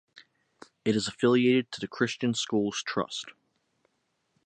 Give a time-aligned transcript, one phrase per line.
[0.83, 3.27] It is affiliated to the Christian Schools Trust.